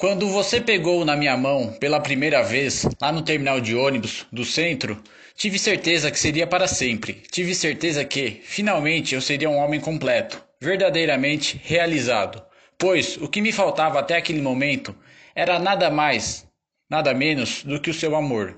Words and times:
Quando 0.00 0.28
você 0.28 0.60
pegou 0.60 1.04
na 1.04 1.16
minha 1.16 1.36
mão 1.36 1.72
pela 1.72 1.98
primeira 1.98 2.40
vez, 2.40 2.86
lá 3.02 3.10
no 3.10 3.20
terminal 3.20 3.60
de 3.60 3.74
ônibus 3.74 4.26
do 4.30 4.44
centro, 4.44 5.02
tive 5.34 5.58
certeza 5.58 6.08
que 6.08 6.20
seria 6.20 6.46
para 6.46 6.68
sempre. 6.68 7.14
Tive 7.32 7.52
certeza 7.52 8.04
que, 8.04 8.40
finalmente, 8.44 9.16
eu 9.16 9.20
seria 9.20 9.50
um 9.50 9.56
homem 9.56 9.80
completo, 9.80 10.40
verdadeiramente 10.60 11.60
realizado. 11.64 12.40
Pois 12.78 13.16
o 13.16 13.26
que 13.26 13.40
me 13.40 13.50
faltava 13.50 13.98
até 13.98 14.16
aquele 14.16 14.40
momento 14.40 14.94
era 15.34 15.58
nada 15.58 15.90
mais, 15.90 16.46
nada 16.88 17.12
menos 17.12 17.64
do 17.64 17.80
que 17.80 17.90
o 17.90 17.94
seu 17.94 18.14
amor. 18.14 18.56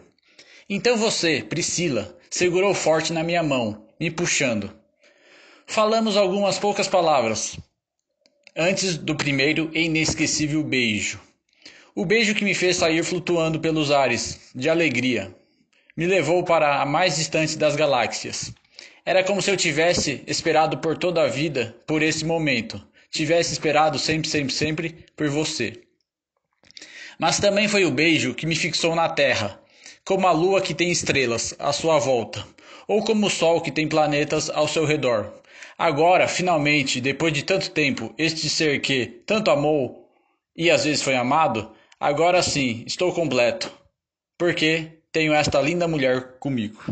Então 0.68 0.94
você, 0.94 1.42
Priscila, 1.42 2.18
segurou 2.28 2.74
forte 2.74 3.14
na 3.14 3.22
minha 3.22 3.42
mão, 3.42 3.86
me 3.98 4.10
puxando. 4.10 4.70
Falamos 5.66 6.18
algumas 6.18 6.58
poucas 6.58 6.86
palavras 6.86 7.56
antes 8.54 8.98
do 8.98 9.16
primeiro 9.16 9.70
e 9.72 9.84
inesquecível 9.84 10.62
beijo. 10.62 11.29
O 12.00 12.04
beijo 12.06 12.34
que 12.34 12.44
me 12.44 12.54
fez 12.54 12.78
sair 12.78 13.04
flutuando 13.04 13.60
pelos 13.60 13.90
ares, 13.90 14.50
de 14.54 14.70
alegria, 14.70 15.36
me 15.94 16.06
levou 16.06 16.42
para 16.42 16.80
a 16.80 16.86
mais 16.86 17.16
distante 17.16 17.58
das 17.58 17.76
galáxias. 17.76 18.54
Era 19.04 19.22
como 19.22 19.42
se 19.42 19.50
eu 19.50 19.56
tivesse 19.58 20.24
esperado 20.26 20.78
por 20.78 20.96
toda 20.96 21.22
a 21.22 21.26
vida 21.26 21.76
por 21.86 22.00
esse 22.00 22.24
momento, 22.24 22.82
tivesse 23.10 23.52
esperado 23.52 23.98
sempre, 23.98 24.30
sempre, 24.30 24.50
sempre 24.50 25.04
por 25.14 25.28
você. 25.28 25.74
Mas 27.18 27.38
também 27.38 27.68
foi 27.68 27.84
o 27.84 27.90
beijo 27.90 28.32
que 28.32 28.46
me 28.46 28.56
fixou 28.56 28.94
na 28.94 29.10
Terra, 29.10 29.60
como 30.02 30.26
a 30.26 30.32
lua 30.32 30.62
que 30.62 30.72
tem 30.72 30.90
estrelas 30.90 31.54
à 31.58 31.70
sua 31.70 31.98
volta, 31.98 32.46
ou 32.88 33.04
como 33.04 33.26
o 33.26 33.30
sol 33.30 33.60
que 33.60 33.70
tem 33.70 33.86
planetas 33.86 34.48
ao 34.48 34.66
seu 34.66 34.86
redor. 34.86 35.34
Agora, 35.76 36.26
finalmente, 36.26 36.98
depois 36.98 37.34
de 37.34 37.42
tanto 37.42 37.70
tempo, 37.70 38.14
este 38.16 38.48
ser 38.48 38.80
que 38.80 39.04
tanto 39.26 39.50
amou 39.50 40.08
e 40.56 40.70
às 40.70 40.84
vezes 40.84 41.02
foi 41.02 41.14
amado, 41.14 41.74
Agora 42.02 42.42
sim, 42.42 42.82
estou 42.86 43.12
completo, 43.12 43.70
porque 44.38 45.02
tenho 45.12 45.34
esta 45.34 45.60
linda 45.60 45.86
mulher 45.86 46.38
comigo. 46.38 46.82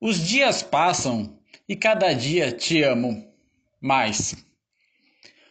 Os 0.00 0.24
dias 0.24 0.62
passam 0.62 1.36
e 1.68 1.74
cada 1.74 2.12
dia 2.12 2.52
te 2.52 2.84
amo 2.84 3.26
mais. 3.80 4.36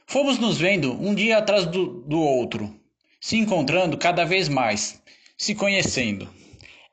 Fomos 0.08 0.40
nos 0.40 0.58
vendo 0.58 0.94
um 0.94 1.14
dia 1.14 1.40
atrás 1.40 1.66
do, 1.66 2.02
do 2.04 2.22
outro, 2.22 2.74
se 3.20 3.36
encontrando 3.36 3.98
cada 3.98 4.24
vez 4.24 4.48
mais, 4.48 5.04
se 5.38 5.54
conhecendo. 5.54 6.30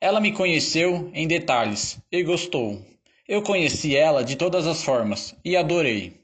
Ela 0.00 0.18
me 0.18 0.32
conheceu 0.32 1.12
em 1.14 1.28
detalhes 1.28 1.96
e 2.10 2.24
gostou. 2.24 2.84
Eu 3.28 3.40
conheci 3.40 3.94
ela 3.94 4.24
de 4.24 4.34
todas 4.34 4.66
as 4.66 4.82
formas 4.82 5.32
e 5.44 5.56
adorei. 5.56 6.21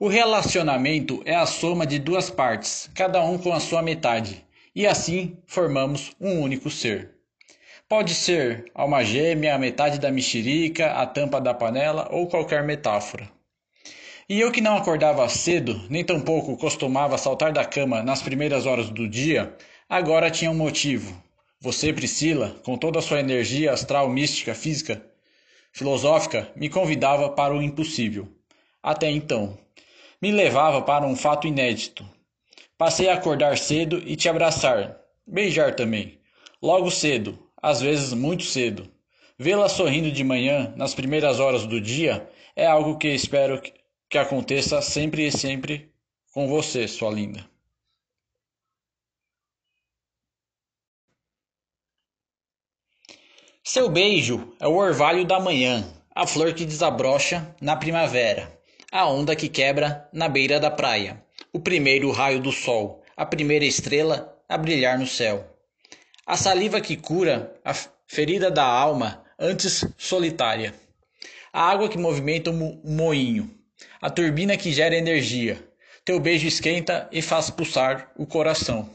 O 0.00 0.06
relacionamento 0.06 1.20
é 1.24 1.34
a 1.34 1.44
soma 1.44 1.84
de 1.84 1.98
duas 1.98 2.30
partes, 2.30 2.88
cada 2.94 3.20
um 3.24 3.36
com 3.36 3.52
a 3.52 3.58
sua 3.58 3.82
metade, 3.82 4.46
e 4.72 4.86
assim 4.86 5.36
formamos 5.44 6.12
um 6.20 6.40
único 6.40 6.70
ser. 6.70 7.16
Pode 7.88 8.14
ser 8.14 8.70
alma 8.72 9.02
gêmea, 9.02 9.56
a 9.56 9.58
metade 9.58 9.98
da 9.98 10.12
mexerica, 10.12 10.92
a 10.92 11.04
tampa 11.04 11.40
da 11.40 11.52
panela 11.52 12.06
ou 12.12 12.28
qualquer 12.28 12.62
metáfora. 12.62 13.28
E 14.28 14.40
eu 14.40 14.52
que 14.52 14.60
não 14.60 14.76
acordava 14.76 15.28
cedo, 15.28 15.84
nem 15.90 16.04
tampouco 16.04 16.56
costumava 16.56 17.18
saltar 17.18 17.52
da 17.52 17.64
cama 17.64 18.00
nas 18.00 18.22
primeiras 18.22 18.66
horas 18.66 18.90
do 18.90 19.08
dia, 19.08 19.52
agora 19.88 20.30
tinha 20.30 20.52
um 20.52 20.54
motivo. 20.54 21.20
Você, 21.60 21.92
Priscila, 21.92 22.54
com 22.64 22.78
toda 22.78 23.00
a 23.00 23.02
sua 23.02 23.18
energia 23.18 23.72
astral, 23.72 24.08
mística, 24.08 24.54
física, 24.54 25.04
filosófica, 25.72 26.52
me 26.54 26.68
convidava 26.68 27.30
para 27.30 27.52
o 27.52 27.60
impossível. 27.60 28.28
Até 28.80 29.10
então 29.10 29.58
me 30.20 30.32
levava 30.32 30.82
para 30.82 31.06
um 31.06 31.14
fato 31.14 31.46
inédito. 31.46 32.08
Passei 32.76 33.08
a 33.08 33.14
acordar 33.14 33.56
cedo 33.56 33.98
e 34.04 34.16
te 34.16 34.28
abraçar, 34.28 35.00
beijar 35.26 35.74
também. 35.74 36.18
Logo 36.60 36.90
cedo, 36.90 37.38
às 37.60 37.80
vezes 37.80 38.12
muito 38.12 38.44
cedo. 38.44 38.90
Vê-la 39.38 39.68
sorrindo 39.68 40.10
de 40.10 40.24
manhã, 40.24 40.72
nas 40.76 40.94
primeiras 40.94 41.38
horas 41.38 41.64
do 41.66 41.80
dia, 41.80 42.28
é 42.56 42.66
algo 42.66 42.98
que 42.98 43.08
espero 43.08 43.62
que 44.08 44.18
aconteça 44.18 44.82
sempre 44.82 45.26
e 45.26 45.32
sempre 45.32 45.92
com 46.32 46.48
você, 46.48 46.88
sua 46.88 47.10
linda. 47.10 47.48
Seu 53.62 53.88
beijo 53.88 54.56
é 54.58 54.66
o 54.66 54.74
orvalho 54.74 55.24
da 55.24 55.38
manhã, 55.38 55.86
a 56.14 56.26
flor 56.26 56.54
que 56.54 56.64
desabrocha 56.64 57.54
na 57.60 57.76
primavera 57.76 58.57
a 58.90 59.06
onda 59.06 59.36
que 59.36 59.48
quebra 59.48 60.08
na 60.12 60.28
beira 60.28 60.58
da 60.58 60.70
praia, 60.70 61.22
o 61.52 61.60
primeiro 61.60 62.10
raio 62.10 62.40
do 62.40 62.50
sol, 62.50 63.02
a 63.14 63.26
primeira 63.26 63.64
estrela 63.64 64.34
a 64.48 64.56
brilhar 64.56 64.98
no 64.98 65.06
céu. 65.06 65.46
A 66.26 66.36
saliva 66.36 66.80
que 66.80 66.96
cura 66.96 67.54
a 67.62 67.74
ferida 68.06 68.50
da 68.50 68.64
alma, 68.64 69.22
antes 69.38 69.84
solitária. 69.98 70.74
A 71.52 71.70
água 71.70 71.88
que 71.88 71.98
movimenta 71.98 72.50
o 72.50 72.80
moinho, 72.82 73.54
a 74.00 74.08
turbina 74.08 74.56
que 74.56 74.72
gera 74.72 74.96
energia. 74.96 75.62
Teu 76.04 76.18
beijo 76.18 76.46
esquenta 76.46 77.08
e 77.12 77.20
faz 77.20 77.50
pulsar 77.50 78.10
o 78.16 78.26
coração. 78.26 78.88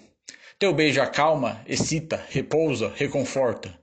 Teu 0.57 0.73
beijo 0.73 1.01
acalma, 1.01 1.61
excita, 1.67 2.25
repousa, 2.29 2.91
reconforta. 2.95 3.77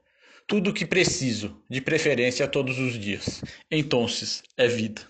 Tudo 0.47 0.71
o 0.71 0.75
que 0.75 0.85
preciso, 0.85 1.63
de 1.69 1.81
preferência 1.81 2.49
todos 2.49 2.81
os 2.81 2.99
dias. 2.99 3.43
Então, 3.71 4.07
é 4.57 4.67
vida. 4.67 5.03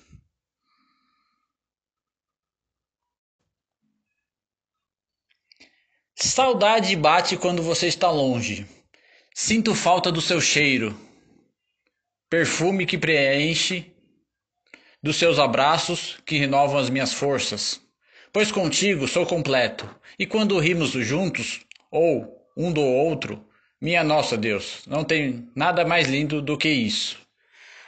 Saudade 6.40 6.96
bate 6.96 7.36
quando 7.36 7.62
você 7.62 7.86
está 7.86 8.10
longe. 8.10 8.66
Sinto 9.34 9.74
falta 9.74 10.10
do 10.10 10.22
seu 10.22 10.40
cheiro, 10.40 10.98
perfume 12.30 12.86
que 12.86 12.96
preenche, 12.96 13.92
dos 15.02 15.16
seus 15.16 15.38
abraços 15.38 16.16
que 16.24 16.38
renovam 16.38 16.78
as 16.78 16.88
minhas 16.88 17.12
forças. 17.12 17.78
Pois 18.32 18.50
contigo 18.50 19.06
sou 19.06 19.26
completo, 19.26 19.86
e 20.18 20.24
quando 20.24 20.58
rimos 20.58 20.92
juntos, 20.92 21.60
ou 21.90 22.42
um 22.56 22.72
do 22.72 22.80
outro, 22.80 23.44
minha 23.78 24.02
nossa 24.02 24.34
Deus, 24.34 24.80
não 24.86 25.04
tem 25.04 25.46
nada 25.54 25.84
mais 25.84 26.08
lindo 26.08 26.40
do 26.40 26.56
que 26.56 26.70
isso. 26.70 27.18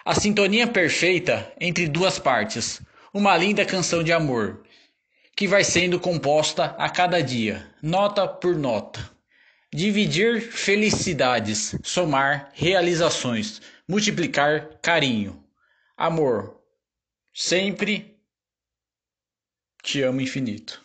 A 0.05 0.15
sintonia 0.15 0.67
perfeita 0.67 1.51
entre 1.59 1.89
duas 1.89 2.19
partes, 2.19 2.83
uma 3.15 3.35
linda 3.35 3.65
canção 3.65 4.03
de 4.03 4.13
amor 4.13 4.63
que 5.37 5.49
vai 5.49 5.65
sendo 5.65 5.99
composta 5.99 6.77
a 6.79 6.89
cada 6.89 7.23
dia, 7.23 7.69
nota 7.83 8.29
por 8.29 8.57
nota. 8.57 9.11
Dividir 9.75 10.41
felicidades, 10.41 11.75
somar 11.83 12.51
realizações, 12.53 13.63
multiplicar 13.89 14.79
carinho, 14.83 15.43
amor. 15.97 16.61
Sempre 17.33 18.19
te 19.83 20.03
amo 20.03 20.21
infinito. 20.21 20.83